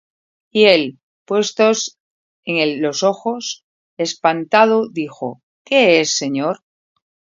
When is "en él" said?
2.43-2.79